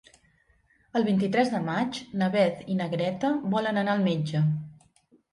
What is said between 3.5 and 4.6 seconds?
volen anar al metge.